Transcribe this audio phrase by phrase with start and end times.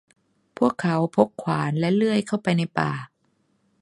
[0.57, 2.91] พวกเขาพกขวานและเลื่อยเข้าไปในป่า